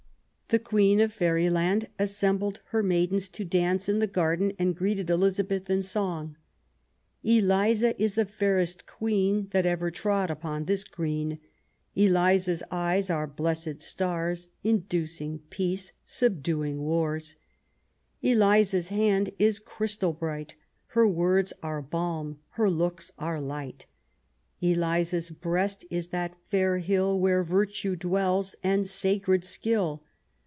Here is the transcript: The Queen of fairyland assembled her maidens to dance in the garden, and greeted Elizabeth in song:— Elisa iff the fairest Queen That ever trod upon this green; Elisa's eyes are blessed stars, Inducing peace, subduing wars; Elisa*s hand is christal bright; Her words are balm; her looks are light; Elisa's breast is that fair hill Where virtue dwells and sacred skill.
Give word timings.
The 0.53 0.59
Queen 0.59 0.99
of 0.99 1.13
fairyland 1.13 1.87
assembled 1.97 2.59
her 2.71 2.83
maidens 2.83 3.29
to 3.29 3.45
dance 3.45 3.87
in 3.87 3.99
the 3.99 4.05
garden, 4.05 4.51
and 4.59 4.75
greeted 4.75 5.09
Elizabeth 5.09 5.69
in 5.69 5.81
song:— 5.81 6.35
Elisa 7.23 7.95
iff 7.97 8.15
the 8.15 8.25
fairest 8.25 8.85
Queen 8.85 9.47
That 9.51 9.65
ever 9.65 9.89
trod 9.91 10.29
upon 10.29 10.65
this 10.65 10.83
green; 10.83 11.39
Elisa's 11.95 12.63
eyes 12.69 13.09
are 13.09 13.27
blessed 13.27 13.79
stars, 13.79 14.49
Inducing 14.61 15.39
peace, 15.49 15.93
subduing 16.03 16.81
wars; 16.81 17.37
Elisa*s 18.21 18.89
hand 18.89 19.29
is 19.39 19.57
christal 19.57 20.11
bright; 20.11 20.57
Her 20.87 21.07
words 21.07 21.53
are 21.63 21.81
balm; 21.81 22.39
her 22.55 22.69
looks 22.69 23.09
are 23.17 23.39
light; 23.39 23.85
Elisa's 24.61 25.29
breast 25.29 25.85
is 25.89 26.07
that 26.07 26.35
fair 26.49 26.79
hill 26.79 27.17
Where 27.17 27.41
virtue 27.41 27.95
dwells 27.95 28.57
and 28.61 28.85
sacred 28.85 29.45
skill. 29.45 30.03